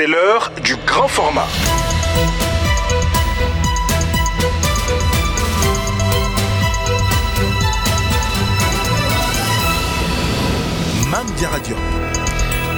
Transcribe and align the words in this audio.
C'est 0.00 0.06
l'heure 0.06 0.50
du 0.64 0.76
grand 0.86 1.08
format. 1.08 1.46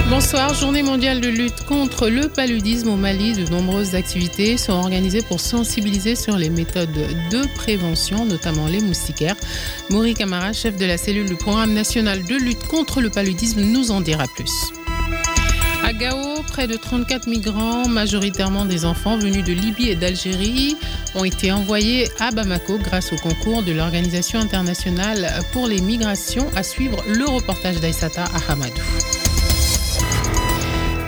Bonsoir, 0.09 0.53
journée 0.53 0.83
mondiale 0.83 1.21
de 1.21 1.29
lutte 1.29 1.63
contre 1.65 2.09
le 2.09 2.27
paludisme 2.27 2.89
au 2.89 2.97
Mali. 2.97 3.35
De 3.35 3.49
nombreuses 3.49 3.95
activités 3.95 4.57
sont 4.57 4.73
organisées 4.73 5.21
pour 5.21 5.39
sensibiliser 5.39 6.15
sur 6.15 6.35
les 6.35 6.49
méthodes 6.49 6.91
de 6.91 7.55
prévention, 7.55 8.25
notamment 8.25 8.67
les 8.67 8.81
moustiquaires. 8.81 9.37
Maurice 9.89 10.17
Camara, 10.17 10.51
chef 10.51 10.75
de 10.75 10.85
la 10.85 10.97
cellule 10.97 11.29
du 11.29 11.35
programme 11.35 11.73
national 11.73 12.25
de 12.25 12.35
lutte 12.35 12.67
contre 12.67 12.99
le 12.99 13.09
paludisme, 13.09 13.61
nous 13.61 13.91
en 13.91 14.01
dira 14.01 14.25
plus. 14.35 14.73
À 15.83 15.91
Gao, 15.91 16.41
près 16.47 16.65
de 16.67 16.77
34 16.77 17.27
migrants, 17.27 17.89
majoritairement 17.89 18.63
des 18.63 18.85
enfants 18.85 19.17
venus 19.17 19.43
de 19.43 19.51
Libye 19.51 19.89
et 19.89 19.95
d'Algérie, 19.95 20.77
ont 21.13 21.25
été 21.25 21.51
envoyés 21.51 22.07
à 22.21 22.31
Bamako 22.31 22.77
grâce 22.77 23.11
au 23.11 23.17
concours 23.17 23.63
de 23.63 23.73
l'Organisation 23.73 24.39
internationale 24.39 25.29
pour 25.51 25.67
les 25.67 25.81
migrations. 25.81 26.47
À 26.55 26.63
suivre 26.63 27.03
le 27.07 27.25
reportage 27.25 27.81
d'Aïsata 27.81 28.23
Ahamadou. 28.33 28.81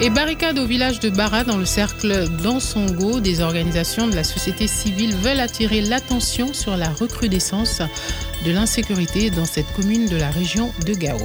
Et 0.01 0.09
barricade 0.09 0.59
au 0.59 0.65
village 0.65 0.99
de 0.99 1.09
Bara 1.09 1.45
dans 1.45 1.57
le 1.57 1.65
cercle 1.65 2.27
d'Ansongo, 2.43 3.21
des 3.21 3.39
organisations 3.39 4.09
de 4.09 4.15
la 4.15 4.25
société 4.25 4.67
civile 4.67 5.15
veulent 5.15 5.39
attirer 5.39 5.79
l'attention 5.79 6.53
sur 6.53 6.75
la 6.75 6.89
recrudescence 6.89 7.81
de 8.45 8.51
l'insécurité 8.51 9.29
dans 9.29 9.45
cette 9.45 9.71
commune 9.71 10.09
de 10.09 10.17
la 10.17 10.29
région 10.29 10.73
de 10.85 10.93
Gao. 10.93 11.21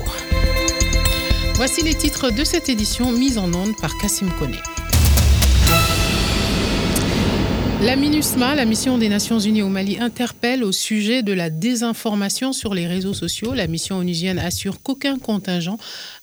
Voici 1.60 1.82
les 1.82 1.92
titres 1.92 2.30
de 2.30 2.42
cette 2.42 2.70
édition 2.70 3.12
mise 3.12 3.36
en 3.36 3.52
onde 3.52 3.76
par 3.76 3.98
Kassim 3.98 4.30
Kone. 4.38 4.56
La 7.82 7.96
MINUSMA, 7.96 8.54
la 8.54 8.64
mission 8.64 8.96
des 8.96 9.10
Nations 9.10 9.38
Unies 9.38 9.60
au 9.60 9.68
Mali, 9.68 9.98
interpelle 9.98 10.64
au 10.64 10.72
sujet 10.72 11.22
de 11.22 11.34
la 11.34 11.50
désinformation 11.50 12.54
sur 12.54 12.72
les 12.72 12.86
réseaux 12.86 13.12
sociaux. 13.12 13.52
La 13.52 13.66
mission 13.66 13.96
onusienne 13.96 14.38
assure 14.38 14.82
qu'aucun 14.82 15.18
contingent 15.18 15.76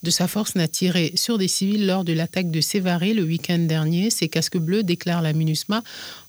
de 0.08 0.12
sa 0.12 0.30
force 0.30 0.56
n'a 0.56 0.70
tiré 0.70 1.12
sur 1.16 1.38
des 1.38 1.50
civils 1.50 1.86
lors 1.86 2.06
de 2.06 2.14
l'attaque 2.14 2.50
de 2.50 2.62
Sévaré 2.62 3.14
le 3.14 3.24
week-end 3.24 3.60
dernier. 3.60 4.10
Ces 4.10 4.30
casques 4.30 4.58
bleus, 4.58 4.82
déclare 4.82 5.22
la 5.22 5.34
MINUSMA, 5.34 5.84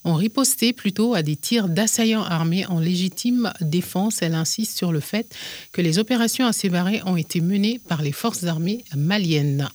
ont 0.04 0.14
riposté 0.14 0.72
plutôt 0.72 1.14
à 1.14 1.22
des 1.22 1.36
tirs 1.36 1.68
d'assaillants 1.68 2.24
armés 2.24 2.66
en 2.66 2.80
légitime 2.80 3.52
défense. 3.60 4.20
Elle 4.20 4.34
insiste 4.34 4.76
sur 4.76 4.90
le 4.90 4.98
fait 4.98 5.32
que 5.70 5.80
les 5.80 6.00
opérations 6.00 6.44
à 6.44 6.52
Sévaré 6.52 7.02
ont 7.06 7.16
été 7.16 7.40
menées 7.40 7.78
par 7.88 8.02
les 8.02 8.10
forces 8.10 8.42
armées 8.44 8.82
maliennes. 8.96 9.68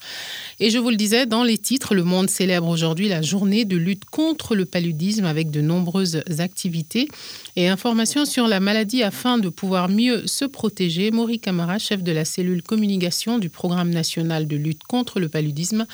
Et 0.60 0.70
je 0.70 0.80
vous 0.80 0.90
le 0.90 0.98
disais, 0.98 1.26
dans 1.26 1.44
les 1.44 1.58
titres, 1.58 1.96
le 1.96 2.04
monde 2.04 2.30
célèbre 2.30 2.68
aujourd'hui 2.68 3.08
la 3.08 3.22
journée 3.22 3.64
de 3.64 3.78
lutte 3.78 4.04
contre 4.04 4.54
le 4.56 4.66
paludisme 4.66 5.24
avec 5.24 5.50
de 5.50 5.62
nombreuses 5.62 6.24
activités 6.40 7.08
et 7.56 7.70
informations 7.70 8.26
sur 8.26 8.48
la 8.48 8.60
maladie 8.60 9.02
afin 9.02 9.38
de 9.38 9.48
pouvoir 9.48 9.88
mieux 9.88 10.28
se 10.28 10.44
protéger. 10.44 11.12
Maury 11.12 11.40
Camara, 11.40 11.80
chef 11.80 12.04
de 12.04 12.12
la 12.12 12.26
cellule 12.26 12.64
communication 12.64 13.40
du 13.40 13.50
programme 13.50 13.93
national 13.94 14.48
de 14.48 14.56
lutte 14.58 14.84
contre 14.84 15.20
le 15.20 15.30
paludisme, 15.30 15.86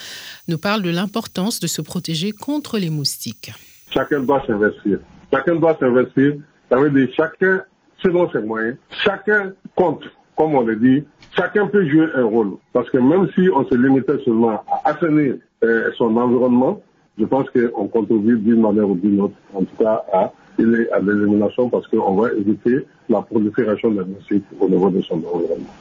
nous 0.47 0.58
parle 0.58 0.81
de 0.81 0.89
l'importance 0.89 1.59
de 1.59 1.67
se 1.67 1.81
protéger 1.81 2.31
contre 2.31 2.78
les 2.78 2.89
moustiques. 2.89 3.52
Chacun 3.92 4.22
doit 4.22 4.44
s'investir. 4.45 5.00
Chacun 5.31 5.55
doit 5.55 5.78
s'investir. 5.80 6.36
Ça 6.70 6.77
veut 6.77 6.89
dire 6.92 7.09
chacun, 7.16 7.61
selon 8.02 8.30
ses 8.31 8.42
moyens, 8.42 8.77
chacun 9.03 9.53
compte, 9.75 10.03
comme 10.36 10.55
on 10.55 10.61
le 10.61 10.75
dit, 10.75 11.03
chacun 11.36 11.67
peut 11.67 11.88
jouer 11.88 12.08
un 12.16 12.25
rôle. 12.25 12.58
Parce 12.73 12.89
que 12.89 12.97
même 12.97 13.27
si 13.36 13.50
on 13.53 13.66
se 13.66 13.75
limitait 13.75 14.23
seulement 14.23 14.64
à 14.83 14.89
assainir 14.89 15.36
euh, 15.64 15.92
son 15.97 16.16
environnement, 16.16 16.81
je 17.17 17.25
pense 17.25 17.47
qu'on 17.50 17.88
contribue 17.88 18.38
d'une 18.38 18.61
manière 18.61 18.89
ou 18.89 18.95
d'une 18.95 19.20
autre, 19.22 19.36
en 19.53 19.64
tout 19.64 19.75
cas 19.77 20.03
à, 20.14 20.31
à 20.58 21.00
l'élimination 21.00 21.70
parce 21.70 21.88
qu'on 21.88 22.16
va 22.16 22.31
éviter 22.33 22.86
la 23.09 23.22
prolifération 23.22 23.92
des 23.92 24.03
moustiques 24.03 24.45
au 24.60 24.70
niveau 24.70 24.89
de 24.89 25.02
son 25.02 25.16
environnement. 25.16 25.73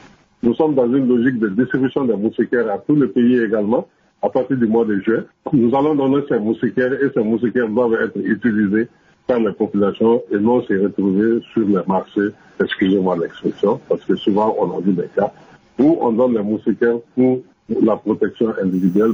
Nous 0.42 0.54
sommes 0.54 0.74
dans 0.74 0.86
une 0.86 1.08
logique 1.08 1.38
de 1.38 1.48
distribution 1.48 2.04
des 2.04 2.14
moustiquaires 2.14 2.70
à 2.70 2.78
tous 2.78 2.94
les 2.94 3.08
pays 3.08 3.38
également 3.40 3.88
à 4.22 4.28
partir 4.28 4.56
du 4.56 4.66
mois 4.66 4.84
de 4.84 4.98
juin. 5.00 5.24
Nous 5.52 5.74
allons 5.74 5.94
donner 5.94 6.24
ces 6.28 6.38
moustiquaires 6.38 6.92
et 6.92 7.10
ces 7.14 7.22
moustiquaires 7.22 7.68
doivent 7.68 7.94
être 7.94 8.16
utilisés 8.18 8.88
par 9.26 9.38
les 9.40 9.52
populations 9.52 10.22
et 10.32 10.38
non 10.38 10.62
se 10.62 10.72
retrouver 10.74 11.40
sur 11.52 11.66
les 11.66 11.82
marchés, 11.86 12.30
excusez-moi 12.62 13.16
l'expression, 13.18 13.80
parce 13.88 14.04
que 14.04 14.16
souvent 14.16 14.56
on 14.58 14.78
a 14.78 14.80
vu 14.80 14.92
des 14.92 15.08
cas 15.14 15.32
où 15.78 15.98
on 16.00 16.12
donne 16.12 16.34
les 16.34 16.42
moustiquaires 16.42 16.98
pour 17.14 17.40
la 17.82 17.96
protection 17.96 18.54
individuelle. 18.62 19.12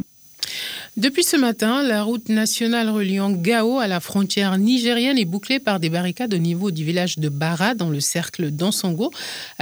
Depuis 0.96 1.24
ce 1.24 1.36
matin, 1.36 1.82
la 1.82 2.04
route 2.04 2.28
nationale 2.28 2.88
reliant 2.88 3.28
Gao 3.28 3.80
à 3.80 3.88
la 3.88 3.98
frontière 3.98 4.56
nigérienne 4.58 5.18
est 5.18 5.24
bouclée 5.24 5.58
par 5.58 5.80
des 5.80 5.90
barricades 5.90 6.32
au 6.32 6.38
niveau 6.38 6.70
du 6.70 6.84
village 6.84 7.18
de 7.18 7.28
Bara, 7.28 7.74
dans 7.74 7.90
le 7.90 7.98
cercle 7.98 8.52
d'Ansongo. 8.52 9.10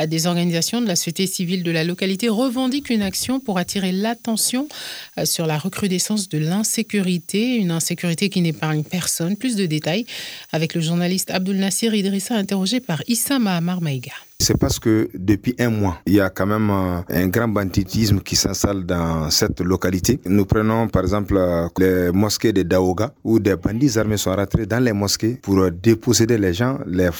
Des 0.06 0.26
organisations 0.26 0.82
de 0.82 0.87
la 0.87 0.94
société 0.94 1.26
civile 1.26 1.62
de 1.62 1.71
la 1.71 1.84
localité 1.84 2.28
revendiquent 2.28 2.91
une 2.91 3.00
action 3.00 3.41
pour 3.41 3.56
attirer 3.56 3.92
l'attention 3.92 4.69
euh, 5.16 5.25
sur 5.25 5.47
la 5.47 5.56
recrudescence 5.56 6.28
de 6.28 6.37
l'insécurité, 6.37 7.56
une 7.56 7.71
insécurité 7.71 8.28
qui 8.28 8.42
n'épargne 8.42 8.82
personne. 8.82 9.38
Plus 9.38 9.56
de 9.56 9.65
détails 9.65 10.04
avec 10.53 10.75
le 10.75 10.82
journaliste 10.82 11.31
Abdul 11.31 11.56
Nassir 11.56 11.94
Idrissa, 11.94 12.34
interrogé 12.34 12.81
par 12.81 13.03
Issa 13.09 13.38
Mahamar 13.38 13.81
Maïga. 13.81 14.12
C'est 14.42 14.58
parce 14.58 14.80
que 14.80 15.08
depuis 15.14 15.54
un 15.60 15.70
mois, 15.70 15.98
il 16.04 16.14
y 16.14 16.20
a 16.20 16.28
quand 16.28 16.47
même 16.47 16.69
euh, 16.69 17.00
un 17.10 17.28
grand 17.28 17.47
banditisme 17.47 18.19
qui 18.19 18.34
s'installe 18.34 18.84
dans 18.84 19.30
cette 19.30 19.60
localité. 19.60 20.19
Nous 20.26 20.44
prenons 20.47 20.88
par 20.88 21.04
exemple 21.04 21.36
euh, 21.36 21.69
les 21.78 22.10
mosquées 22.10 22.53
de 22.53 22.62
Daoga 22.64 23.14
où 23.22 23.38
des 23.38 23.54
bandits 23.54 23.97
armés 24.00 24.16
sont 24.16 24.34
rentrés 24.34 24.66
dans 24.66 24.82
les 24.82 24.92
mosquées 24.92 25.38
pour 25.41 25.70
déposséder 25.70 26.38
les 26.38 26.54
gens, 26.54 26.80
les 26.88 27.10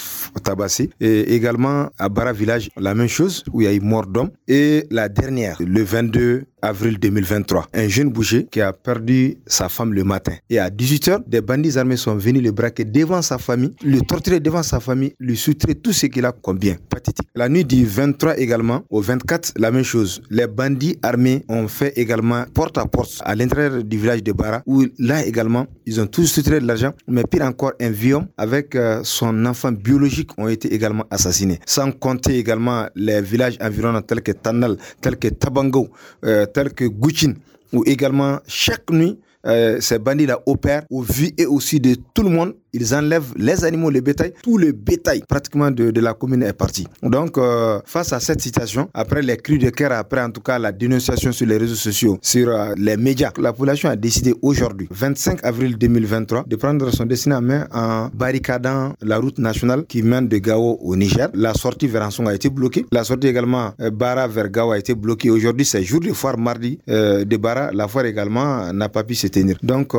tabasser. 0.43 0.91
Et 1.01 1.37
également 1.37 1.91
à 1.97 2.09
Bara 2.09 2.33
Village, 2.33 2.71
la 2.77 2.93
même 2.93 3.07
chose 3.07 3.45
où 3.53 3.61
il 3.61 3.67
y 3.67 3.69
a 3.69 3.73
eu 3.73 3.79
mort 3.81 4.07
d'homme. 4.09 4.31
Et 4.49 4.85
la 4.91 5.09
dernière, 5.09 5.57
le 5.61 5.85
22 5.85 6.47
avril 6.63 6.99
2023, 6.99 7.69
un 7.75 7.89
jeune 7.89 8.09
boucher 8.09 8.47
qui 8.51 8.61
a 8.61 8.73
perdu 8.73 9.37
sa 9.47 9.69
femme 9.69 9.93
le 9.93 10.05
matin. 10.05 10.33
Et 10.49 10.59
à 10.59 10.71
18h, 10.71 11.25
des 11.27 11.41
bandits 11.41 11.77
armés 11.77 11.97
sont 11.97 12.15
venus 12.17 12.43
le 12.43 12.53
braquer 12.53 12.85
devant 12.85 13.21
sa 13.21 13.39
famille, 13.39 13.75
le 13.85 14.01
torturer 14.01 14.41
devant 14.41 14.63
sa 14.63 14.81
famille, 14.81 15.15
lui 15.19 15.37
soutirer 15.37 15.75
tout 15.75 15.93
ce 15.93 16.07
qu'il 16.07 16.25
a 16.25 16.33
comme 16.33 16.59
bien. 16.59 16.77
Pathétique. 16.89 17.29
La 17.35 17.49
nuit 17.49 17.65
du 17.65 17.85
23 17.85 18.39
également, 18.39 18.83
au 18.91 19.01
24, 19.01 19.53
la 19.57 19.71
même 19.71 19.83
chose. 19.85 20.23
Les 20.31 20.47
bandits 20.47 20.99
armés 21.03 21.45
ont 21.49 21.67
fait 21.69 21.93
également 21.97 22.45
porte 22.55 22.79
à 22.79 22.87
porte 22.87 23.21
à 23.25 23.35
l'intérieur 23.35 23.83
du 23.83 23.99
village 23.99 24.23
de 24.23 24.33
Bara, 24.33 24.63
où 24.67 24.85
là 24.99 25.25
également, 25.25 25.67
ils 25.87 26.01
ont 26.01 26.07
tous 26.07 26.27
soutiré 26.27 26.61
de 26.61 26.67
l'argent, 26.67 26.93
mais 27.09 27.25
pire 27.25 27.43
encore, 27.43 27.73
un 27.81 27.91
vieux 27.91 28.15
homme 28.17 28.27
avec 28.37 28.77
euh, 28.77 29.01
son 29.03 29.47
enfant 29.47 29.73
biologique 29.73 30.31
ont 30.39 30.49
été 30.49 30.73
également 30.73 31.05
assassinés. 31.11 31.59
Sans 31.67 31.91
compter 31.93 32.39
également 32.39 32.87
les 32.95 33.21
villages 33.21 33.57
environnants 33.61 34.03
tels 34.03 34.23
que 34.23 34.33
Tanal, 34.33 34.77
tels 35.01 35.17
que 35.17 35.29
Tabango, 35.29 35.89
euh, 36.25 36.47
tels 36.53 36.73
que 36.73 36.85
Guchin, 36.85 37.35
où 37.73 37.85
également 37.87 38.39
chaque 38.47 38.91
nuit, 38.91 39.19
euh, 39.47 39.81
ces 39.81 39.99
bandits-là 39.99 40.41
opèrent 40.47 40.85
au 40.91 41.03
vu 41.03 41.31
et 41.37 41.47
aussi 41.47 41.81
de 41.81 41.97
tout 42.15 42.23
le 42.23 42.31
monde 42.31 42.55
ils 42.73 42.95
enlèvent 42.95 43.33
les 43.37 43.65
animaux, 43.65 43.91
les 43.91 44.01
bétails, 44.01 44.33
tout 44.43 44.57
le 44.59 44.73
bétail 44.73 45.23
pratiquement 45.29 45.71
de, 45.71 45.93
la 46.01 46.15
commune 46.15 46.43
est 46.43 46.53
parti. 46.53 46.87
Donc, 47.03 47.37
euh, 47.39 47.81
face 47.85 48.13
à 48.13 48.21
cette 48.21 48.41
situation, 48.41 48.89
après 48.95 49.23
les 49.23 49.37
cris 49.37 49.59
de 49.59 49.71
cœur, 49.71 49.93
après 49.93 50.23
en 50.23 50.31
tout 50.31 50.41
cas 50.41 50.59
la 50.59 50.73
dénonciation 50.73 51.33
sur 51.33 51.47
les 51.47 51.59
réseaux 51.59 51.75
sociaux, 51.75 52.19
sur 52.23 52.49
euh, 52.49 52.73
les 52.77 52.97
médias, 52.97 53.31
la 53.39 53.53
population 53.53 53.89
a 53.91 53.97
décidé 53.97 54.35
aujourd'hui, 54.43 54.89
25 54.91 55.45
avril 55.45 55.77
2023, 55.77 56.45
de 56.49 56.57
prendre 56.57 56.91
son 56.91 57.05
destin 57.05 57.37
en 57.39 57.43
main 57.43 57.67
en 57.73 58.09
barricadant 58.15 58.95
la 59.03 59.19
route 59.19 59.39
nationale 59.39 59.85
qui 59.87 60.03
mène 60.03 60.27
de 60.29 60.39
Gao 60.39 60.79
au 60.81 60.97
Niger. 60.97 61.29
La 61.35 61.55
sortie 61.55 61.87
vers 61.89 62.03
Ansong 62.03 62.29
a 62.29 62.35
été 62.35 62.49
bloquée. 62.49 62.87
La 62.91 63.05
sortie 63.05 63.29
également 63.29 63.73
euh, 63.81 63.91
Bara 63.91 64.27
vers 64.27 64.49
Gao 64.49 64.71
a 64.73 64.79
été 64.79 64.95
bloquée. 64.95 65.31
Aujourd'hui, 65.31 65.67
c'est 65.67 65.83
jour 65.83 66.01
de 66.01 66.13
foire 66.13 66.39
mardi 66.39 66.79
de 66.89 67.37
Bara. 67.37 67.71
La 67.73 67.87
foire 67.87 68.07
également 68.07 68.73
n'a 68.73 68.89
pas 68.89 69.05
pu 69.05 69.15
se 69.15 69.27
tenir. 69.27 69.57
Donc, 69.63 69.93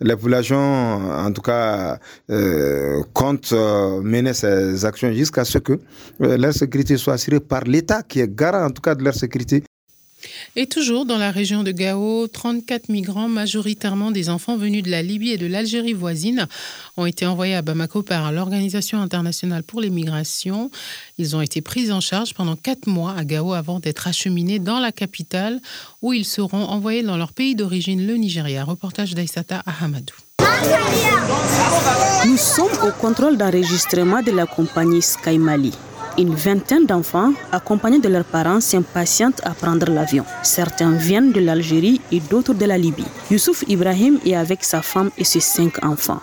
la 0.00 0.16
population, 0.16 0.56
en 0.58 1.32
tout 1.32 1.40
cas, 1.42 1.93
euh, 2.30 3.02
compte 3.12 3.50
euh, 3.52 4.00
mener 4.02 4.34
ces 4.34 4.84
actions 4.84 5.12
jusqu'à 5.12 5.44
ce 5.44 5.58
que 5.58 5.72
euh, 6.20 6.36
leur 6.36 6.52
sécurité 6.52 6.96
soit 6.96 7.14
assurée 7.14 7.40
par 7.40 7.64
l'État, 7.64 8.02
qui 8.02 8.20
est 8.20 8.34
garant 8.34 8.66
en 8.66 8.70
tout 8.70 8.82
cas 8.82 8.94
de 8.94 9.02
leur 9.02 9.14
sécurité. 9.14 9.62
Et 10.56 10.66
toujours 10.66 11.04
dans 11.04 11.18
la 11.18 11.30
région 11.30 11.62
de 11.62 11.72
Gao, 11.72 12.26
34 12.28 12.88
migrants, 12.88 13.28
majoritairement 13.28 14.10
des 14.10 14.28
enfants 14.30 14.56
venus 14.56 14.82
de 14.82 14.90
la 14.90 15.02
Libye 15.02 15.32
et 15.32 15.38
de 15.38 15.46
l'Algérie 15.46 15.92
voisine, 15.92 16.46
ont 16.96 17.06
été 17.06 17.26
envoyés 17.26 17.54
à 17.54 17.62
Bamako 17.62 18.02
par 18.02 18.30
l'Organisation 18.32 19.00
internationale 19.00 19.62
pour 19.62 19.80
les 19.80 19.90
migrations. 19.90 20.70
Ils 21.18 21.34
ont 21.36 21.40
été 21.40 21.60
pris 21.60 21.90
en 21.92 22.00
charge 22.00 22.34
pendant 22.34 22.56
quatre 22.56 22.86
mois 22.86 23.14
à 23.16 23.24
Gao 23.24 23.52
avant 23.52 23.80
d'être 23.80 24.06
acheminés 24.06 24.58
dans 24.58 24.78
la 24.78 24.92
capitale 24.92 25.60
où 26.02 26.12
ils 26.12 26.24
seront 26.24 26.64
envoyés 26.64 27.02
dans 27.02 27.16
leur 27.16 27.32
pays 27.32 27.54
d'origine, 27.54 28.06
le 28.06 28.14
Nigeria. 28.16 28.64
Reportage 28.64 29.14
d'Aïsata 29.14 29.62
Ahamadou. 29.66 30.14
Nous 32.26 32.36
sommes 32.38 32.72
au 32.82 32.90
contrôle 32.90 33.36
d'enregistrement 33.36 34.22
de 34.22 34.32
la 34.32 34.46
compagnie 34.46 35.02
Sky 35.02 35.38
Mali. 35.38 35.72
Une 36.18 36.34
vingtaine 36.34 36.86
d'enfants, 36.86 37.32
accompagnés 37.52 38.00
de 38.00 38.08
leurs 38.08 38.24
parents, 38.24 38.60
s'impatientent 38.60 39.40
à 39.44 39.50
prendre 39.50 39.90
l'avion. 39.90 40.24
Certains 40.42 40.92
viennent 40.92 41.32
de 41.32 41.40
l'Algérie 41.40 42.00
et 42.10 42.20
d'autres 42.20 42.54
de 42.54 42.64
la 42.64 42.78
Libye. 42.78 43.04
Youssouf 43.30 43.64
Ibrahim 43.68 44.18
est 44.24 44.34
avec 44.34 44.64
sa 44.64 44.82
femme 44.82 45.10
et 45.18 45.24
ses 45.24 45.40
cinq 45.40 45.84
enfants. 45.84 46.20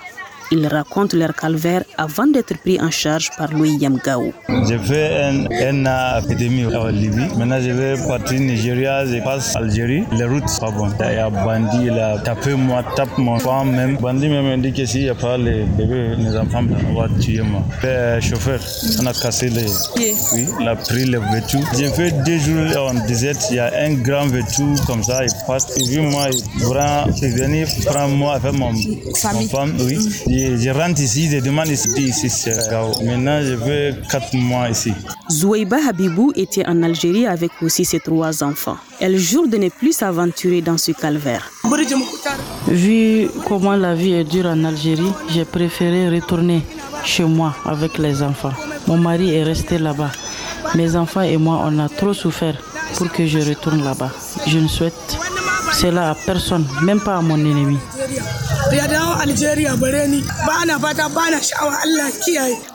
Ils 0.54 0.68
racontent 0.68 1.18
leur 1.18 1.34
calvaire 1.34 1.84
avant 1.98 2.28
d'être 2.28 2.58
pris 2.60 2.78
en 2.82 2.92
charge 2.92 3.30
par 3.38 3.52
Louis 3.54 3.78
Yamgao. 3.80 4.34
J'ai 4.68 4.78
fait 4.80 5.24
un, 5.24 5.46
un 5.50 5.86
an 5.86 6.20
épidémie 6.22 6.66
en 6.66 6.88
Libye. 6.88 7.28
Maintenant, 7.38 7.62
je 7.62 7.72
vais 7.72 7.96
partir 8.06 8.40
Nigeria, 8.40 9.06
je 9.06 9.24
passe 9.24 9.56
Algérie. 9.56 10.04
Les 10.12 10.26
routes, 10.26 10.44
pas 10.60 10.72
bon. 10.72 10.90
Il 11.00 11.16
y 11.16 11.20
a 11.20 11.30
bandit, 11.30 11.86
il 11.86 11.98
a 11.98 12.18
tapé 12.20 12.54
moi, 12.54 12.84
tape 12.98 13.18
mon 13.18 13.40
femme 13.40 13.72
même. 13.72 13.96
Bandit 13.96 14.28
même 14.28 14.62
dit 14.62 14.74
que 14.74 14.86
s'il 14.86 15.04
n'y 15.04 15.10
a 15.10 15.16
pas 15.16 15.38
les 15.38 15.64
bébés, 15.64 16.16
les 16.18 16.36
enfants, 16.36 16.64
on 16.90 17.00
va 17.00 17.08
tuer 17.22 17.42
moi. 17.42 17.64
Le 17.84 18.20
chauffeur, 18.20 18.60
on 19.02 19.06
a 19.06 19.14
cassé 19.14 19.48
les. 19.50 19.66
Oui, 19.96 20.48
il 20.60 20.68
a 20.68 20.76
pris 20.76 21.06
les 21.06 21.18
vêtus. 21.18 21.60
J'ai 21.78 21.88
fait 21.88 22.12
deux 22.26 22.40
jours 22.40 22.90
en 22.90 23.06
désert. 23.08 23.36
Il 23.52 23.56
y 23.56 23.60
a 23.60 23.72
un 23.86 23.94
grand 23.94 24.28
vêtu 24.28 24.64
comme 24.86 25.02
ça, 25.02 25.24
il 25.24 25.32
passe. 25.48 25.68
Et 25.78 25.84
puis 25.86 26.02
moi, 26.02 26.26
il 26.30 26.64
prend, 26.66 27.06
il 27.22 27.30
vient 27.36 27.66
prendre 27.86 28.16
moi 28.16 28.34
avec 28.34 28.52
mon, 28.52 28.74
mon 28.74 29.48
femme. 29.48 29.74
Oui. 29.80 29.98
Je, 30.42 30.70
rentre 30.72 31.02
ici, 31.02 31.30
je 31.30 31.40
demande 31.40 31.68
ici, 31.68 31.88
ici 32.02 32.50
Maintenant, 33.04 33.42
je 33.44 33.54
veux 33.54 33.94
quatre 34.10 34.34
mois 34.34 34.70
ici. 34.70 34.92
Zouaiba 35.30 35.78
Habibou 35.88 36.32
était 36.36 36.66
en 36.68 36.82
Algérie 36.82 37.28
avec 37.28 37.52
aussi 37.62 37.86
ses 37.86 38.00
trois 38.00 38.44
enfants. 38.44 38.78
Elle 39.00 39.18
jure 39.18 39.48
de 39.48 39.58
ne 39.58 39.70
plus 39.70 39.94
s'aventurer 39.94 40.62
dans 40.62 40.78
ce 40.80 40.94
calvaire. 40.94 41.52
Vu 42.68 43.28
comment 43.48 43.76
la 43.76 43.94
vie 43.94 44.14
est 44.14 44.24
dure 44.24 44.48
en 44.48 44.64
Algérie, 44.64 45.14
j'ai 45.30 45.46
préféré 45.46 46.10
retourner 46.10 46.64
chez 47.06 47.24
moi 47.24 47.56
avec 47.66 48.00
les 48.00 48.24
enfants. 48.24 48.54
Mon 48.88 48.98
mari 48.98 49.36
est 49.36 49.44
resté 49.44 49.78
là-bas. 49.78 50.12
Mes 50.76 50.96
enfants 50.96 51.22
et 51.22 51.38
moi, 51.38 51.62
on 51.68 51.78
a 51.78 51.88
trop 51.88 52.14
souffert 52.14 52.56
pour 52.96 53.12
que 53.12 53.28
je 53.28 53.38
retourne 53.40 53.84
là-bas. 53.84 54.12
Je 54.48 54.58
ne 54.58 54.68
souhaite 54.68 55.18
cela 55.74 56.10
à 56.12 56.16
personne, 56.16 56.66
même 56.82 57.00
pas 57.00 57.18
à 57.18 57.22
mon 57.22 57.38
ennemi. 57.38 57.78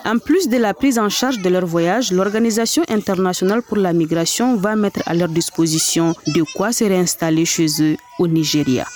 En 0.05 0.19
plus 0.19 0.49
de 0.49 0.59
la 0.59 0.75
prise 0.75 0.99
en 0.99 1.09
charge 1.09 1.39
de 1.39 1.49
leur 1.49 1.65
voyage, 1.65 2.13
l'Organisation 2.13 2.83
internationale 2.89 3.63
pour 3.63 3.79
la 3.79 3.95
migration 3.95 4.57
va 4.57 4.77
mettre 4.77 5.01
à 5.07 5.15
leur 5.15 5.29
disposition 5.29 6.15
de 6.27 6.43
quoi 6.55 6.73
se 6.73 6.85
réinstaller 6.85 7.47
chez 7.47 7.67
eux 7.81 7.97
au 8.19 8.29
Nigeria. 8.29 8.87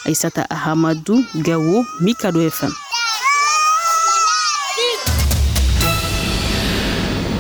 Ahamadou, 0.51 1.25
Gawo, 1.37 1.85
Mikado 2.03 2.41
FM. 2.47 2.71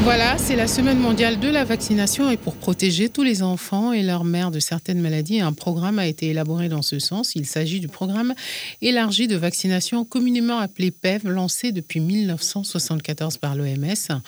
Voilà, 0.02 0.38
c'est 0.38 0.56
la 0.56 0.66
semaine 0.66 0.98
mondiale 0.98 1.38
de 1.38 1.48
la 1.48 1.62
vaccination 1.62 2.30
et 2.30 2.38
pour 2.38 2.56
protéger 2.56 3.10
tous 3.10 3.22
les 3.22 3.42
enfants 3.42 3.92
et 3.92 4.02
leurs 4.02 4.24
mères 4.24 4.50
de 4.50 4.58
certaines 4.58 5.00
maladies, 5.00 5.40
un 5.40 5.52
programme 5.52 5.98
a 5.98 6.06
été 6.06 6.28
élaboré 6.28 6.70
dans 6.70 6.80
ce 6.80 6.98
sens. 6.98 7.36
Il 7.36 7.44
s'agit 7.44 7.80
du 7.80 7.88
programme 7.88 8.34
élargi 8.80 9.28
de 9.28 9.36
vaccination 9.36 10.06
communément 10.06 10.58
appelé 10.58 10.90
PEV, 10.90 11.28
lancé 11.28 11.70
depuis 11.70 12.00
1974 12.00 13.36
par 13.36 13.54
l'OMS. 13.54 14.20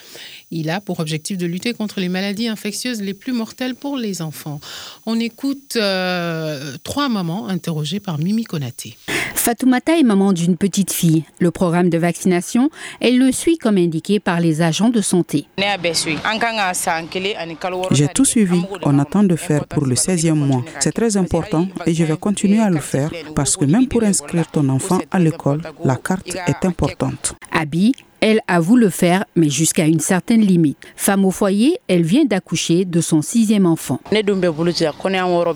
Il 0.54 0.68
a 0.68 0.82
pour 0.82 1.00
objectif 1.00 1.38
de 1.38 1.46
lutter 1.46 1.72
contre 1.72 1.98
les 1.98 2.10
maladies 2.10 2.46
infectieuses 2.46 3.00
les 3.00 3.14
plus 3.14 3.32
mortelles 3.32 3.74
pour 3.74 3.96
les 3.96 4.20
enfants. 4.20 4.60
On 5.06 5.18
écoute 5.18 5.76
euh, 5.76 6.76
trois 6.84 7.08
mamans 7.08 7.48
interrogées 7.48 8.00
par 8.00 8.18
Mimi 8.18 8.44
Konaté. 8.44 8.98
Fatoumata 9.34 9.98
est 9.98 10.02
maman 10.02 10.34
d'une 10.34 10.58
petite 10.58 10.92
fille. 10.92 11.24
Le 11.38 11.50
programme 11.50 11.88
de 11.88 11.96
vaccination, 11.96 12.68
elle 13.00 13.18
le 13.18 13.32
suit 13.32 13.56
comme 13.56 13.78
indiqué 13.78 14.20
par 14.20 14.40
les 14.40 14.60
agents 14.60 14.90
de 14.90 15.00
santé. 15.00 15.46
J'ai 17.90 18.08
tout 18.08 18.26
suivi. 18.26 18.62
On 18.82 18.98
attend 18.98 19.24
de 19.24 19.36
faire 19.36 19.66
pour 19.66 19.86
le 19.86 19.94
16e 19.94 20.34
mois. 20.34 20.62
C'est 20.80 20.92
très 20.92 21.16
important 21.16 21.66
et 21.86 21.94
je 21.94 22.04
vais 22.04 22.18
continuer 22.18 22.60
à 22.60 22.68
le 22.68 22.78
faire 22.78 23.10
parce 23.34 23.56
que 23.56 23.64
même 23.64 23.88
pour 23.88 24.02
inscrire 24.02 24.50
ton 24.50 24.68
enfant 24.68 25.00
à 25.10 25.18
l'école, 25.18 25.62
la 25.82 25.96
carte 25.96 26.28
est 26.28 26.66
importante. 26.66 27.34
Abby, 27.50 27.94
elle 28.22 28.40
avoue 28.46 28.76
le 28.76 28.88
faire, 28.88 29.24
mais 29.34 29.50
jusqu'à 29.50 29.84
une 29.84 30.00
certaine 30.00 30.40
limite. 30.40 30.78
Femme 30.96 31.24
au 31.24 31.32
foyer, 31.32 31.78
elle 31.88 32.02
vient 32.02 32.24
d'accoucher 32.24 32.84
de 32.84 33.00
son 33.00 33.20
sixième 33.20 33.66
enfant. 33.66 34.00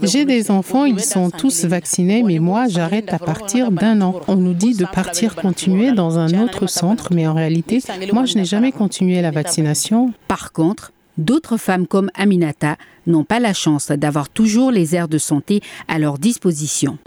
J'ai 0.02 0.24
des 0.24 0.50
enfants, 0.50 0.84
ils 0.84 1.00
sont 1.00 1.30
tous 1.30 1.64
vaccinés, 1.64 2.24
mais 2.24 2.40
moi, 2.40 2.66
j'arrête 2.68 3.12
à 3.12 3.20
partir 3.20 3.70
d'un 3.70 4.02
an. 4.02 4.20
On 4.26 4.34
nous 4.34 4.52
dit 4.52 4.74
de 4.74 4.84
partir 4.84 5.36
continuer 5.36 5.92
dans 5.92 6.18
un 6.18 6.42
autre 6.42 6.66
centre, 6.66 7.10
mais 7.14 7.28
en 7.28 7.34
réalité, 7.34 7.80
moi, 8.12 8.24
je 8.24 8.34
n'ai 8.34 8.44
jamais 8.44 8.72
continué 8.72 9.22
la 9.22 9.30
vaccination. 9.30 10.12
Par 10.26 10.52
contre, 10.52 10.92
D'autres 11.18 11.56
femmes 11.56 11.86
comme 11.86 12.10
Aminata 12.14 12.76
n'ont 13.06 13.24
pas 13.24 13.40
la 13.40 13.52
chance 13.52 13.90
d'avoir 13.90 14.28
toujours 14.28 14.70
les 14.70 14.94
airs 14.94 15.08
de 15.08 15.18
santé 15.18 15.60
à 15.88 15.98
leur 15.98 16.18
disposition. 16.18 16.98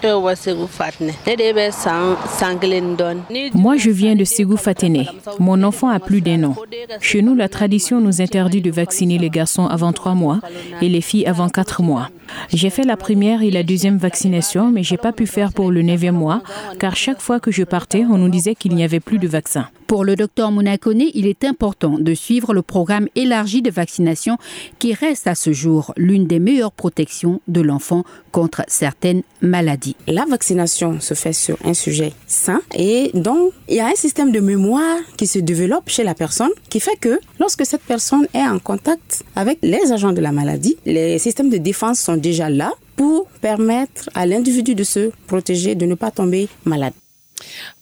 Moi, 3.54 3.78
je 3.78 3.90
viens 3.90 4.16
de 4.16 4.24
Ségou 4.24 4.58
Fatene. 4.58 5.06
Mon 5.40 5.62
enfant 5.64 5.90
a 5.90 6.00
plus 6.00 6.22
d'un 6.22 6.44
an. 6.44 6.56
Chez 7.02 7.22
nous, 7.22 7.36
la 7.36 7.50
tradition 7.50 8.02
nous 8.02 8.22
interdit 8.22 8.62
de 8.62 8.72
vacciner 8.72 9.18
les 9.18 9.30
garçons 9.30 9.68
avant 9.68 9.94
trois 9.94 10.16
mois 10.16 10.40
et 10.82 10.90
les 10.90 11.02
filles 11.02 11.26
avant 11.26 11.50
quatre 11.50 11.84
mois. 11.84 12.10
J'ai 12.54 12.70
fait 12.70 12.84
la 12.84 12.98
première 12.98 13.42
et 13.42 13.52
la 13.52 13.64
deuxième 13.64 13.98
vaccination, 13.98 14.72
mais 14.72 14.84
j'ai 14.84 14.98
pas 14.98 15.12
pu 15.12 15.28
faire 15.28 15.52
pour 15.54 15.72
le 15.72 15.82
neuvième 15.82 16.16
mois, 16.16 16.42
car 16.80 16.96
chaque 16.96 17.22
fois 17.22 17.40
que 17.40 17.52
je 17.52 17.64
partais, 17.64 18.06
on 18.10 18.18
nous 18.18 18.30
disait 18.30 18.56
qu'il 18.56 18.76
n'y 18.76 18.84
avait 18.84 19.00
plus 19.00 19.20
de 19.20 19.28
vaccin. 19.28 19.68
Pour 19.90 20.06
le 20.06 20.16
docteur 20.16 20.52
Monacone, 20.52 21.06
il 21.16 21.26
est 21.26 21.44
important 21.44 21.98
de 21.98 22.14
suivre 22.14 22.54
le 22.54 22.62
programme 22.62 23.08
élargi 23.16 23.64
de 23.64 23.72
vaccination 23.72 24.38
qui 24.78 24.94
reste 24.94 25.26
à 25.26 25.34
ce 25.34 25.52
jour 25.52 25.96
l'une 25.98 26.28
des 26.28 26.38
meilleures 26.38 26.72
protections 26.72 27.42
de 27.48 27.60
l'enfant 27.60 28.04
contre 28.32 28.62
certaines 28.68 29.24
maladies. 29.42 29.96
La 30.06 30.26
vaccination 30.26 31.00
se 31.00 31.16
fait 31.16 31.34
sur 31.34 31.58
un 31.66 31.74
sujet 31.74 32.14
sain 32.28 32.62
et 32.76 33.10
donc 33.16 33.52
il 33.68 33.78
y 33.78 33.80
a 33.80 33.88
un 33.88 33.96
système 33.96 34.32
de 34.32 34.40
mémoire 34.40 35.00
qui 35.18 35.26
se 35.26 35.40
développe 35.40 35.90
chez 35.90 36.04
la 36.04 36.14
personne 36.14 36.52
qui 36.70 36.80
fait 36.80 36.98
que 37.02 37.20
lorsque 37.40 37.66
cette 37.66 37.82
personne 37.82 38.28
est 38.36 38.44
en 38.46 38.60
contact 38.60 39.24
avec 39.36 39.58
les 39.64 39.92
agents 39.92 40.14
de 40.14 40.22
la 40.22 40.32
maladie, 40.32 40.78
les 40.86 41.18
systèmes 41.18 41.50
de 41.50 41.58
défense 41.58 42.00
sont 42.00 42.16
déjà 42.16 42.48
là 42.48 42.74
pour 42.96 43.26
permettre 43.42 44.08
à 44.14 44.28
l'individu 44.28 44.76
de 44.76 44.84
se 44.84 45.10
protéger, 45.26 45.74
de 45.74 45.88
ne 45.88 45.96
pas 45.96 46.12
tomber 46.12 46.48
malade. 46.64 46.94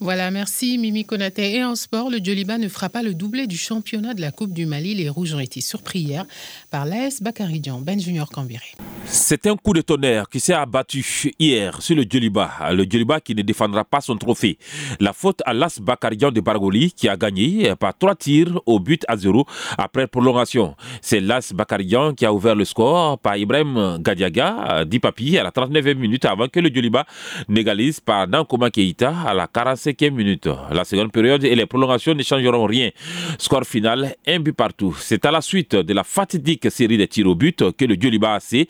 Voilà, 0.00 0.30
merci 0.30 0.78
Mimi 0.78 1.04
Konaté. 1.04 1.54
Et 1.54 1.64
en 1.64 1.74
sport, 1.74 2.10
le 2.10 2.18
Djoliba 2.18 2.58
ne 2.58 2.68
fera 2.68 2.88
pas 2.88 3.02
le 3.02 3.14
doublé 3.14 3.46
du 3.46 3.56
championnat 3.56 4.14
de 4.14 4.20
la 4.20 4.30
Coupe 4.30 4.52
du 4.52 4.66
Mali. 4.66 4.94
Les 4.94 5.08
Rouges 5.08 5.34
ont 5.34 5.40
été 5.40 5.60
surpris 5.60 6.00
hier 6.00 6.24
par 6.70 6.86
l'AS 6.86 7.22
Bakaridian, 7.22 7.80
Ben 7.80 8.00
Junior 8.00 8.28
Cambéré. 8.30 8.74
C'est 9.04 9.46
un 9.46 9.56
coup 9.56 9.72
de 9.72 9.80
tonnerre 9.80 10.28
qui 10.28 10.40
s'est 10.40 10.52
abattu 10.52 11.32
hier 11.38 11.82
sur 11.82 11.96
le 11.96 12.04
Djoliba. 12.08 12.50
Le 12.72 12.84
Djoliba 12.84 13.20
qui 13.20 13.34
ne 13.34 13.42
défendra 13.42 13.84
pas 13.84 14.00
son 14.00 14.16
trophée. 14.16 14.58
La 15.00 15.12
faute 15.12 15.42
à 15.44 15.52
l'AS 15.52 15.80
Bakaridian 15.80 16.30
de 16.30 16.40
Bargoli 16.40 16.92
qui 16.92 17.08
a 17.08 17.16
gagné 17.16 17.74
par 17.76 17.96
trois 17.96 18.14
tirs 18.14 18.60
au 18.66 18.78
but 18.78 19.04
à 19.08 19.16
zéro 19.16 19.46
après 19.76 20.06
prolongation. 20.06 20.76
C'est 21.02 21.20
l'AS 21.20 21.52
Bakaridian 21.52 22.14
qui 22.14 22.24
a 22.24 22.32
ouvert 22.32 22.54
le 22.54 22.64
score 22.64 23.18
par 23.18 23.36
Ibrahim 23.36 23.98
Gadiaga, 24.00 24.84
dit 24.84 25.00
papi, 25.00 25.38
à 25.38 25.42
la 25.42 25.50
39e 25.50 25.94
minute 25.94 26.24
avant 26.24 26.48
que 26.48 26.60
le 26.60 26.68
Djoliba 26.68 27.06
n'égalise 27.48 28.00
par 28.00 28.28
Nankoma 28.28 28.70
Keita 28.70 29.14
à 29.26 29.34
la 29.34 29.47
45e 29.52 30.10
minute. 30.10 30.48
La 30.72 30.84
seconde 30.84 31.12
période 31.12 31.44
et 31.44 31.54
les 31.54 31.66
prolongations 31.66 32.14
ne 32.14 32.22
changeront 32.22 32.64
rien. 32.64 32.90
Score 33.38 33.64
final, 33.64 34.14
un 34.26 34.40
but 34.40 34.52
partout. 34.52 34.96
C'est 34.98 35.24
à 35.24 35.30
la 35.30 35.40
suite 35.40 35.74
de 35.76 35.94
la 35.94 36.04
fatidique 36.04 36.70
série 36.70 36.98
de 36.98 37.04
tirs 37.04 37.26
au 37.26 37.34
but 37.34 37.72
que 37.76 37.84
le 37.84 37.94
Djoliba 37.94 38.34
AC 38.34 38.68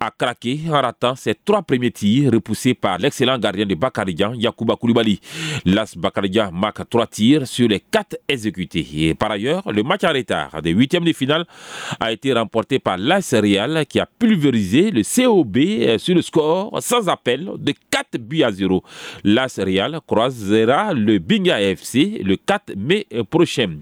a 0.00 0.10
craqué 0.10 0.60
en 0.68 0.80
ratant 0.80 1.14
ses 1.16 1.34
trois 1.34 1.62
premiers 1.62 1.90
tirs 1.90 2.32
repoussés 2.32 2.74
par 2.74 2.98
l'excellent 2.98 3.38
gardien 3.38 3.66
de 3.66 3.74
Bakaridian, 3.74 4.34
Yakuba 4.34 4.76
Koulibaly. 4.76 5.20
L'As 5.64 5.94
Bakaridian 5.96 6.50
marque 6.52 6.88
trois 6.88 7.06
tirs 7.06 7.46
sur 7.46 7.68
les 7.68 7.80
quatre 7.80 8.16
exécutés. 8.28 8.86
Et 8.94 9.14
par 9.14 9.30
ailleurs, 9.30 9.70
le 9.72 9.82
match 9.82 10.04
en 10.04 10.12
retard 10.12 10.62
des 10.62 10.70
huitièmes 10.70 11.04
de 11.04 11.12
finale 11.12 11.46
a 12.00 12.12
été 12.12 12.32
remporté 12.32 12.78
par 12.78 12.98
l'As 12.98 13.34
Real 13.34 13.86
qui 13.86 14.00
a 14.00 14.06
pulvérisé 14.06 14.90
le 14.90 15.02
COB 15.02 15.98
sur 15.98 16.14
le 16.14 16.22
score 16.22 16.78
sans 16.82 17.08
appel 17.08 17.50
de 17.58 17.72
4 17.90 18.18
buts 18.18 18.42
à 18.42 18.52
0. 18.52 18.82
L'As 19.24 19.58
Real 19.62 20.00
le 20.26 21.18
Binga 21.18 21.60
FC 21.60 22.20
le 22.24 22.36
4 22.36 22.74
mai 22.76 23.06
prochain. 23.30 23.78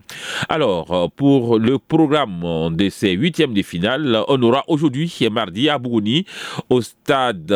Alors, 0.49 1.11
pour 1.17 1.59
le 1.59 1.79
programme 1.79 2.77
de 2.77 2.89
ces 2.89 3.13
huitièmes 3.13 3.55
de 3.55 3.63
finale, 3.63 4.23
on 4.29 4.43
aura 4.43 4.65
aujourd'hui 4.69 5.13
et 5.21 5.31
mardi 5.31 5.69
à 5.69 5.79
Bougouni 5.79 6.27
au 6.69 6.81
stade 6.83 7.51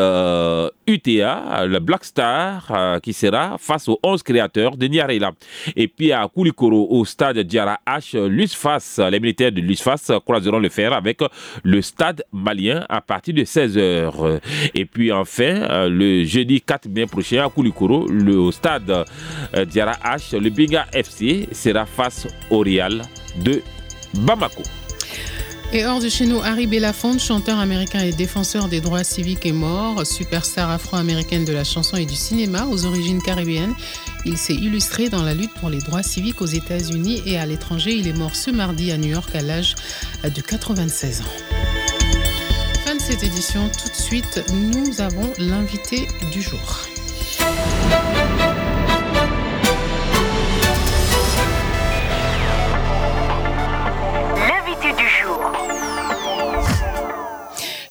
UTA, 0.86 1.66
le 1.66 1.78
Black 1.78 2.04
Star 2.04 3.00
qui 3.02 3.12
sera 3.12 3.56
face 3.58 3.88
aux 3.88 3.98
11 4.02 4.22
créateurs 4.22 4.76
de 4.76 4.86
Niarela. 4.86 5.32
Et 5.76 5.88
puis 5.88 6.12
à 6.12 6.26
Koulikoro 6.32 6.88
au 6.90 7.04
stade 7.04 7.38
Diara 7.40 7.78
H, 7.86 8.16
l'USFAS, 8.26 9.00
les 9.10 9.20
militaires 9.20 9.52
de 9.52 9.60
l'USFAS 9.60 10.12
croiseront 10.24 10.58
le 10.58 10.68
fer 10.68 10.92
avec 10.92 11.20
le 11.62 11.82
stade 11.82 12.24
malien 12.32 12.84
à 12.88 13.00
partir 13.00 13.34
de 13.34 13.42
16h. 13.42 14.40
Et 14.74 14.84
puis 14.84 15.12
enfin, 15.12 15.88
le 15.88 16.24
jeudi 16.24 16.60
4 16.60 16.88
mai 16.88 17.06
prochain 17.06 17.44
à 17.44 17.48
Koulikoro, 17.48 18.06
le 18.08 18.50
stade 18.50 18.69
Diara 18.78 19.96
H, 20.04 20.36
le 20.36 20.50
Binga 20.50 20.86
FC 20.92 21.48
sera 21.52 21.86
face 21.86 22.26
au 22.50 22.60
Real 22.60 23.02
de 23.36 23.62
Bamako. 24.14 24.62
Et 25.72 25.86
hors 25.86 26.00
de 26.00 26.08
chez 26.08 26.26
nous, 26.26 26.40
Harry 26.40 26.66
Belafonte, 26.66 27.20
chanteur 27.20 27.60
américain 27.60 28.00
et 28.00 28.10
défenseur 28.10 28.66
des 28.66 28.80
droits 28.80 29.04
civiques 29.04 29.46
est 29.46 29.52
mort, 29.52 30.04
superstar 30.04 30.68
afro-américaine 30.68 31.44
de 31.44 31.52
la 31.52 31.62
chanson 31.62 31.96
et 31.96 32.06
du 32.06 32.16
cinéma 32.16 32.66
aux 32.66 32.86
origines 32.86 33.22
caribéennes. 33.22 33.74
Il 34.24 34.36
s'est 34.36 34.54
illustré 34.54 35.08
dans 35.08 35.22
la 35.22 35.32
lutte 35.32 35.54
pour 35.54 35.70
les 35.70 35.78
droits 35.78 36.02
civiques 36.02 36.42
aux 36.42 36.46
États-Unis 36.46 37.22
et 37.24 37.38
à 37.38 37.46
l'étranger. 37.46 37.94
Il 37.94 38.08
est 38.08 38.18
mort 38.18 38.34
ce 38.34 38.50
mardi 38.50 38.90
à 38.90 38.98
New 38.98 39.10
York 39.10 39.32
à 39.36 39.42
l'âge 39.42 39.76
de 40.24 40.40
96 40.40 41.20
ans. 41.20 41.24
Fin 42.84 42.96
de 42.96 43.00
cette 43.00 43.22
édition, 43.22 43.68
tout 43.68 43.90
de 43.90 43.94
suite, 43.94 44.44
nous 44.52 45.00
avons 45.00 45.32
l'invité 45.38 46.08
du 46.32 46.42
jour. 46.42 46.89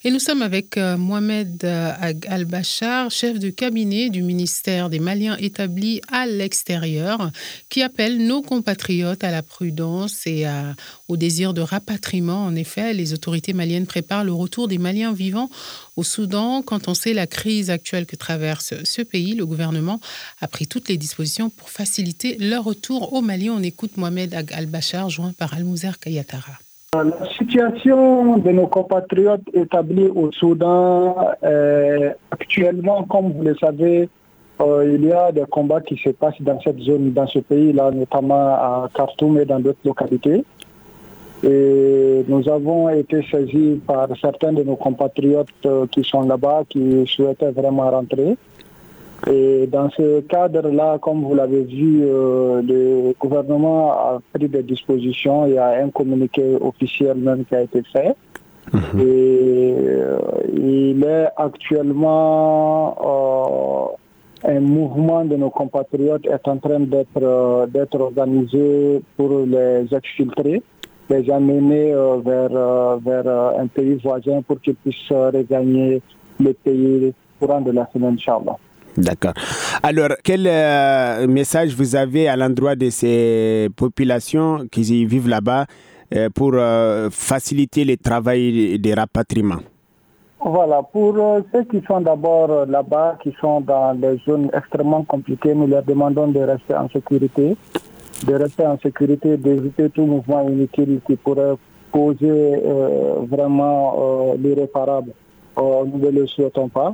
Et 0.05 0.11
nous 0.11 0.19
sommes 0.19 0.41
avec 0.41 0.77
euh, 0.77 0.95
Mohamed 0.95 1.65
euh, 1.65 1.91
Al-Bachar, 2.29 3.11
chef 3.11 3.37
de 3.37 3.49
cabinet 3.49 4.09
du 4.09 4.21
ministère 4.21 4.89
des 4.89 4.99
Maliens 4.99 5.35
établis 5.37 5.99
à 6.09 6.25
l'extérieur, 6.25 7.31
qui 7.67 7.83
appelle 7.83 8.25
nos 8.25 8.41
compatriotes 8.41 9.25
à 9.25 9.31
la 9.31 9.43
prudence 9.43 10.25
et 10.25 10.45
au 11.09 11.17
désir 11.17 11.53
de 11.53 11.59
rapatriement. 11.59 12.45
En 12.45 12.55
effet, 12.55 12.93
les 12.93 13.13
autorités 13.13 13.51
maliennes 13.51 13.85
préparent 13.85 14.23
le 14.23 14.31
retour 14.31 14.69
des 14.69 14.77
Maliens 14.77 15.11
vivants 15.11 15.49
au 15.97 16.03
Soudan. 16.03 16.61
Quand 16.61 16.87
on 16.87 16.93
sait 16.93 17.13
la 17.13 17.27
crise 17.27 17.69
actuelle 17.69 18.05
que 18.05 18.15
traverse 18.15 18.73
ce 18.83 19.01
pays, 19.01 19.35
le 19.35 19.45
gouvernement 19.45 19.99
a 20.39 20.47
pris 20.47 20.67
toutes 20.67 20.87
les 20.87 20.97
dispositions 20.97 21.49
pour 21.49 21.69
faciliter 21.69 22.37
leur 22.37 22.63
retour 22.63 23.13
au 23.13 23.21
Mali. 23.21 23.49
On 23.49 23.61
écoute 23.61 23.97
Mohamed 23.97 24.33
Al-Bachar, 24.33 25.09
joint 25.09 25.33
par 25.33 25.53
Al-Mouzer 25.53 25.99
Kayatara. 25.99 26.59
La 26.91 27.03
situation 27.37 28.37
de 28.37 28.49
nos 28.49 28.65
compatriotes 28.65 29.47
établis 29.53 30.07
au 30.07 30.31
Soudan, 30.31 31.15
euh, 31.43 32.11
actuellement, 32.31 33.03
comme 33.03 33.31
vous 33.31 33.43
le 33.43 33.55
savez, 33.57 34.09
euh, 34.59 34.91
il 34.95 35.05
y 35.05 35.11
a 35.11 35.31
des 35.31 35.43
combats 35.51 35.81
qui 35.81 35.97
se 35.97 36.09
passent 36.09 36.41
dans 36.41 36.59
cette 36.61 36.79
zone, 36.79 37.13
dans 37.13 37.27
ce 37.27 37.39
pays-là, 37.39 37.91
notamment 37.91 38.55
à 38.55 38.89
Khartoum 38.91 39.37
et 39.37 39.45
dans 39.45 39.59
d'autres 39.59 39.85
localités. 39.85 40.43
Et 41.43 42.25
nous 42.27 42.49
avons 42.49 42.89
été 42.89 43.23
saisis 43.29 43.79
par 43.85 44.07
certains 44.19 44.53
de 44.53 44.63
nos 44.63 44.75
compatriotes 44.75 45.47
euh, 45.67 45.85
qui 45.91 46.03
sont 46.03 46.23
là-bas, 46.23 46.63
qui 46.67 47.05
souhaitaient 47.05 47.51
vraiment 47.51 47.91
rentrer. 47.91 48.35
Et 49.27 49.67
dans 49.67 49.89
ce 49.89 50.21
cadre-là, 50.21 50.97
comme 51.01 51.23
vous 51.23 51.35
l'avez 51.35 51.63
vu, 51.63 52.03
euh, 52.03 52.61
le 52.61 53.13
gouvernement 53.19 53.91
a 53.91 54.19
pris 54.33 54.47
des 54.47 54.63
dispositions. 54.63 55.45
Il 55.47 55.53
y 55.53 55.57
a 55.57 55.83
un 55.83 55.89
communiqué 55.89 56.57
officiel 56.61 57.17
même 57.17 57.43
qui 57.45 57.55
a 57.55 57.61
été 57.61 57.83
fait. 57.91 58.15
Mhm. 58.71 58.99
Et 58.99 59.75
euh, 59.79 60.19
il 60.53 61.03
est 61.03 61.27
actuellement 61.35 62.95
euh, 64.45 64.51
un 64.51 64.59
mouvement 64.61 65.25
de 65.25 65.35
nos 65.35 65.49
compatriotes 65.49 66.25
est 66.25 66.47
en 66.47 66.57
train 66.57 66.79
d'être 66.79 67.67
d'être 67.73 67.99
organisé 67.99 69.01
pour 69.17 69.45
les 69.45 69.93
exfiltrer, 69.93 70.61
les 71.09 71.29
amener 71.29 71.93
vers 72.23 72.97
vers 72.99 73.27
un 73.59 73.67
pays 73.67 73.99
voisin 74.01 74.41
pour 74.43 74.61
qu'ils 74.61 74.75
puissent 74.75 75.11
regagner 75.11 76.01
le 76.39 76.53
pays 76.53 77.13
courant 77.39 77.61
de 77.61 77.71
la 77.71 77.89
semaine, 77.91 78.13
Inch'Allah. 78.13 78.57
D'accord. 78.99 79.33
Alors, 79.81 80.09
quel 80.23 80.45
euh, 80.45 81.25
message 81.27 81.73
vous 81.73 81.95
avez 81.95 82.27
à 82.27 82.35
l'endroit 82.35 82.75
de 82.75 82.89
ces 82.89 83.69
populations 83.77 84.67
qui 84.69 85.05
vivent 85.05 85.29
là-bas 85.29 85.67
euh, 86.13 86.29
pour 86.35 86.51
euh, 86.55 87.09
faciliter 87.09 87.85
le 87.85 87.95
travail 87.95 88.77
des 88.77 88.93
rapatriements? 88.93 89.61
Voilà, 90.43 90.81
pour 90.83 91.15
ceux 91.53 91.63
qui 91.63 91.81
sont 91.87 92.01
d'abord 92.01 92.65
là-bas, 92.65 93.17
qui 93.23 93.33
sont 93.39 93.61
dans 93.61 93.93
des 93.95 94.19
zones 94.25 94.49
extrêmement 94.53 95.03
compliquées, 95.03 95.53
nous 95.53 95.67
leur 95.67 95.83
demandons 95.83 96.27
de 96.27 96.39
rester 96.39 96.75
en 96.75 96.89
sécurité, 96.89 97.55
de 98.25 98.33
rester 98.33 98.65
en 98.65 98.77
sécurité, 98.79 99.37
d'éviter 99.37 99.89
tout 99.89 100.05
mouvement 100.05 100.47
inutile 100.47 100.99
qui 101.05 101.15
pourrait 101.17 101.55
causer 101.91 102.61
vraiment 103.29 104.33
l'irréparable. 104.37 105.11
nous 105.57 105.99
ne 105.99 106.09
le 106.09 106.25
souhaitons 106.25 106.69
pas. 106.69 106.93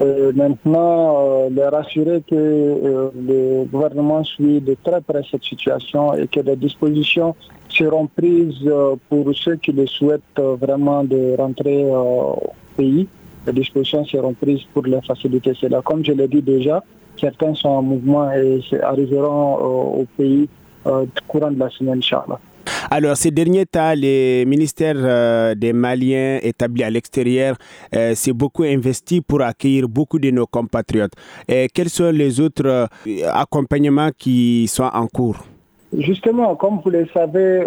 Euh, 0.00 0.32
maintenant, 0.34 1.16
euh, 1.18 1.50
les 1.50 1.66
rassurer 1.66 2.22
que 2.26 2.34
euh, 2.34 3.10
le 3.14 3.64
gouvernement 3.64 4.24
suit 4.24 4.60
de 4.60 4.74
très 4.82 5.02
près 5.02 5.22
cette 5.30 5.44
situation 5.44 6.14
et 6.14 6.26
que 6.28 6.40
des 6.40 6.56
dispositions 6.56 7.36
seront 7.68 8.06
prises 8.06 8.70
pour 9.08 9.30
ceux 9.34 9.56
qui 9.56 9.72
le 9.72 9.86
souhaitent 9.86 10.38
vraiment 10.38 11.04
de 11.04 11.36
rentrer 11.38 11.84
au 11.86 12.52
pays. 12.76 13.06
Les 13.46 13.52
dispositions 13.52 14.04
seront 14.04 14.34
prises 14.34 14.62
pour 14.72 14.84
les 14.84 15.00
faciliter 15.02 15.54
cela. 15.54 15.80
Comme 15.82 16.04
je 16.04 16.12
l'ai 16.12 16.28
dit 16.28 16.42
déjà, 16.42 16.82
certains 17.18 17.54
sont 17.54 17.70
en 17.70 17.82
mouvement 17.82 18.30
et 18.32 18.60
arriveront 18.82 19.54
au 20.00 20.06
pays 20.18 20.48
courant 21.26 21.50
de 21.50 21.58
la 21.58 21.70
semaine, 21.70 21.98
Inch'Allah. 21.98 22.38
Alors, 22.94 23.16
ces 23.16 23.30
derniers 23.30 23.64
temps, 23.64 23.94
les 23.96 24.44
ministères 24.44 24.98
euh, 24.98 25.54
des 25.54 25.72
Maliens 25.72 26.38
établis 26.42 26.82
à 26.82 26.90
l'extérieur 26.90 27.56
euh, 27.96 28.14
s'est 28.14 28.34
beaucoup 28.34 28.64
investi 28.64 29.22
pour 29.22 29.40
accueillir 29.40 29.88
beaucoup 29.88 30.18
de 30.18 30.30
nos 30.30 30.44
compatriotes. 30.46 31.14
Quels 31.72 31.88
sont 31.88 32.10
les 32.12 32.38
autres 32.38 32.66
euh, 32.66 32.86
accompagnements 33.32 34.10
qui 34.18 34.68
sont 34.68 34.90
en 34.92 35.06
cours? 35.06 35.38
Justement, 35.96 36.54
comme 36.54 36.80
vous 36.84 36.90
le 36.90 37.06
savez, 37.14 37.64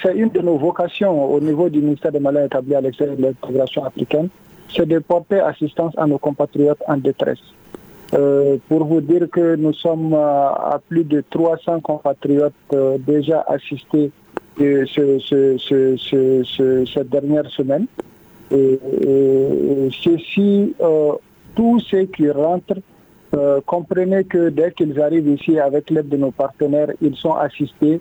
c'est 0.00 0.14
une 0.16 0.28
de 0.28 0.40
nos 0.40 0.56
vocations 0.56 1.24
au 1.34 1.40
niveau 1.40 1.68
du 1.68 1.80
ministère 1.80 2.12
des 2.12 2.20
Maliens 2.20 2.44
établis 2.44 2.76
à 2.76 2.80
l'extérieur 2.80 3.16
de 3.16 3.22
l'intégration 3.22 3.84
africaine, 3.84 4.28
c'est 4.68 4.86
de 4.86 5.00
porter 5.00 5.40
assistance 5.40 5.94
à 5.96 6.06
nos 6.06 6.18
compatriotes 6.18 6.82
en 6.86 6.96
détresse. 6.96 7.42
Euh, 8.14 8.56
pour 8.68 8.84
vous 8.84 9.00
dire 9.00 9.28
que 9.30 9.56
nous 9.56 9.72
sommes 9.72 10.14
à 10.14 10.80
plus 10.88 11.02
de 11.02 11.24
300 11.28 11.80
compatriotes 11.80 12.52
euh, 12.72 12.98
déjà 12.98 13.44
assistés 13.48 14.12
euh, 14.60 14.84
cette 16.94 17.08
dernière 17.08 17.50
semaine. 17.50 17.86
Et, 18.52 18.78
ceci, 20.04 20.74
tous 21.56 21.80
ceux 21.80 22.04
qui 22.04 22.30
rentrent, 22.30 22.78
comprenez 23.66 24.22
que 24.22 24.50
dès 24.50 24.70
qu'ils 24.70 25.00
arrivent 25.00 25.28
ici 25.28 25.58
avec 25.58 25.90
l'aide 25.90 26.08
de 26.08 26.16
nos 26.16 26.30
partenaires, 26.30 26.92
ils 27.02 27.16
sont 27.16 27.34
assistés 27.34 28.00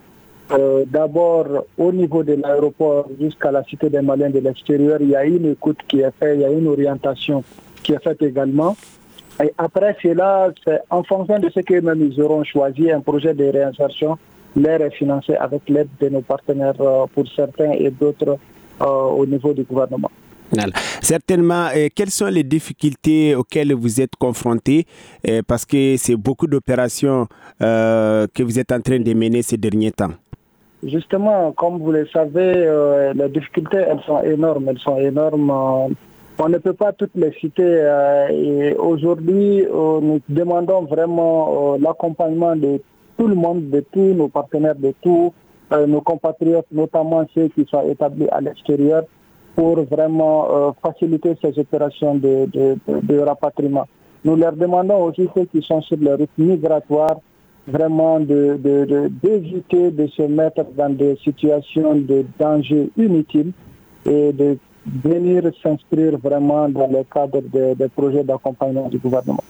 d'abord 0.86 1.66
au 1.80 1.92
niveau 1.92 2.22
de 2.24 2.34
l'aéroport 2.34 3.08
jusqu'à 3.20 3.52
la 3.52 3.64
cité 3.64 3.90
des 3.90 4.02
Maliens 4.02 4.30
de 4.30 4.38
l'extérieur. 4.38 5.00
Il 5.02 5.10
y 5.10 5.16
a 5.16 5.26
une 5.26 5.48
écoute 5.52 5.80
qui 5.88 6.02
est 6.02 6.12
faite, 6.20 6.36
il 6.36 6.42
y 6.42 6.46
a 6.46 6.52
une 6.52 6.68
orientation 6.68 7.44
qui 7.82 7.94
est 7.94 8.04
faite 8.04 8.22
également. 8.22 8.76
Et 9.44 9.52
après 9.58 9.96
cela, 10.02 10.52
c'est 10.64 10.80
en 10.90 11.04
fonction 11.04 11.40
de 11.40 11.50
ce 11.50 11.60
qu'eux-mêmes 11.60 12.10
ils 12.10 12.22
auront 12.22 12.44
choisi, 12.44 12.92
un 12.92 13.02
projet 13.02 13.34
de 13.34 13.46
réinsertion 13.46 14.18
l'air 14.56 14.82
est 14.82 14.92
financé 14.92 15.36
avec 15.36 15.62
l'aide 15.68 15.90
de 16.00 16.10
nos 16.10 16.22
partenaires 16.22 16.80
euh, 16.80 17.06
pour 17.14 17.28
certains 17.28 17.72
et 17.72 17.90
d'autres 17.92 18.38
euh, 18.82 18.86
au 18.86 19.26
niveau 19.26 19.54
du 19.54 19.64
gouvernement. 19.64 20.12
Certainement, 21.02 21.68
quelles 21.96 22.12
sont 22.12 22.28
les 22.28 22.44
difficultés 22.44 23.36
auxquelles 23.36 23.74
vous 23.74 24.00
êtes 24.00 24.16
confrontés? 24.16 24.86
Parce 25.48 25.66
que 25.66 25.98
c'est 25.98 26.16
beaucoup 26.16 26.46
d'opérations 26.46 27.28
euh, 27.62 28.28
que 28.34 28.44
vous 28.44 28.60
êtes 28.60 28.72
en 28.72 28.80
train 28.80 29.00
de 29.00 29.14
mener 29.14 29.42
ces 29.42 29.58
derniers 29.58 29.92
temps. 29.92 30.12
Justement, 30.84 31.52
comme 31.52 31.80
vous 31.80 31.92
le 31.92 32.08
savez, 32.08 32.54
les 33.16 33.30
difficultés, 33.30 33.80
elles 33.80 34.02
sont 34.06 34.22
énormes. 34.22 34.70
Elles 34.70 34.80
sont 34.80 34.98
énormes 34.98 35.52
on 36.38 36.50
ne 36.50 36.58
peut 36.58 36.74
pas 36.74 36.92
toutes 36.92 37.16
les 37.16 37.32
citer. 37.40 37.64
Euh, 37.64 38.76
aujourd'hui, 38.78 39.66
euh, 39.66 40.00
nous 40.02 40.20
demandons 40.28 40.82
vraiment 40.84 41.74
euh, 41.76 41.78
l'accompagnement 41.80 42.56
de 42.56 42.82
tout 43.18 43.28
le 43.28 43.36
monde, 43.36 43.70
de 43.70 43.80
tous 43.92 44.14
nos 44.14 44.28
partenaires, 44.28 44.76
de 44.76 44.94
tous 45.02 45.34
nos 45.88 46.02
compatriotes, 46.02 46.68
notamment 46.72 47.26
ceux 47.34 47.48
qui 47.48 47.66
sont 47.66 47.90
établis 47.90 48.28
à 48.30 48.40
l'extérieur, 48.40 49.04
pour 49.56 49.82
vraiment 49.84 50.76
faciliter 50.80 51.36
ces 51.42 51.58
opérations 51.58 52.14
de, 52.14 53.18
rapatriement. 53.20 53.88
Nous 54.24 54.36
leur 54.36 54.54
demandons 54.54 55.04
aussi 55.06 55.28
ceux 55.34 55.46
qui 55.46 55.64
sont 55.64 55.82
sur 55.82 55.98
les 55.98 56.14
routes 56.14 56.38
migratoires, 56.38 57.18
vraiment 57.68 58.20
d'éviter 58.20 59.90
de, 59.92 60.04
de 60.04 60.08
se 60.08 60.22
mettre 60.22 60.66
dans 60.78 60.96
des 60.96 61.16
situations 61.24 61.96
de 61.96 62.26
danger 62.38 62.92
inutiles 62.96 63.52
et 64.06 64.34
de 64.34 64.58
venir 64.86 65.44
s'inscrire 65.62 66.18
vraiment 66.18 66.70
dans 66.70 66.88
le 66.88 67.04
cadre 67.04 67.42
des, 67.42 67.88
projets 67.90 68.24
d'accompagnement 68.24 68.90
du 68.90 68.98
gouvernement. 68.98 69.44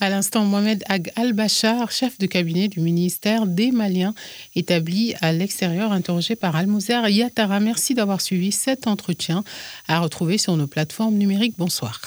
À 0.00 0.10
l'instant, 0.10 0.44
Mohamed 0.44 0.84
Ag 0.88 1.10
Al-Bachar, 1.16 1.90
chef 1.90 2.18
de 2.18 2.26
cabinet 2.26 2.68
du 2.68 2.80
ministère 2.80 3.46
des 3.46 3.72
Maliens 3.72 4.14
établi 4.54 5.14
à 5.20 5.32
l'extérieur, 5.32 5.92
interrogé 5.92 6.36
par 6.36 6.54
Almouzer 6.54 7.08
Yatara. 7.08 7.60
Merci 7.60 7.94
d'avoir 7.94 8.20
suivi 8.20 8.52
cet 8.52 8.86
entretien 8.86 9.42
à 9.88 10.00
retrouver 10.00 10.38
sur 10.38 10.56
nos 10.56 10.66
plateformes 10.66 11.14
numériques. 11.14 11.54
Bonsoir. 11.58 12.00